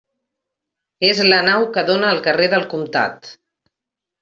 [1.09, 3.33] És la nau que dóna al carrer del Comtat.